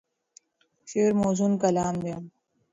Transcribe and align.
شعر 0.89 1.11
موزون 1.21 1.51
کلام 1.63 1.95
دی. 2.03 2.13